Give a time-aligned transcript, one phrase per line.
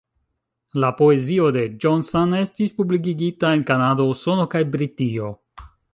[0.83, 5.29] La poezio de Johnson estis publikigita en Kanado, Usono kaj Britio.